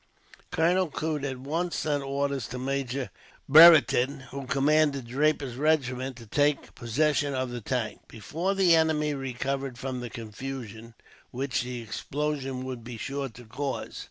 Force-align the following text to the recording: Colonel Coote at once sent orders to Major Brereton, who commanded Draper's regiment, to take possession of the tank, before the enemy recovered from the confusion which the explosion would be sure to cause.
Colonel 0.49 0.87
Coote 0.89 1.23
at 1.25 1.37
once 1.37 1.75
sent 1.75 2.01
orders 2.01 2.47
to 2.47 2.57
Major 2.57 3.11
Brereton, 3.47 4.21
who 4.31 4.47
commanded 4.47 5.05
Draper's 5.05 5.57
regiment, 5.57 6.15
to 6.15 6.25
take 6.25 6.73
possession 6.73 7.35
of 7.35 7.51
the 7.51 7.61
tank, 7.61 8.07
before 8.07 8.55
the 8.55 8.73
enemy 8.75 9.13
recovered 9.13 9.77
from 9.77 9.99
the 9.99 10.09
confusion 10.09 10.95
which 11.29 11.61
the 11.61 11.81
explosion 11.83 12.65
would 12.65 12.83
be 12.83 12.97
sure 12.97 13.29
to 13.29 13.45
cause. 13.45 13.99